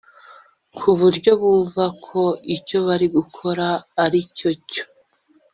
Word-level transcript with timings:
ku 0.77 0.89
buryo 0.99 1.31
bumva 1.41 1.85
ko 2.05 2.21
icyo 2.55 2.77
bari 2.87 3.07
gukora 3.15 3.67
aricyo 4.03 4.49
cyo” 4.69 4.83